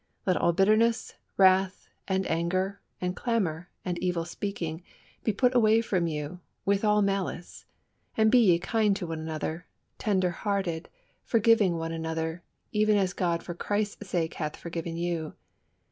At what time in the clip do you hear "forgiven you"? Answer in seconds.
14.57-15.35